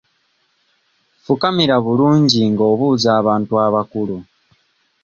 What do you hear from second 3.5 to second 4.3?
abakulu.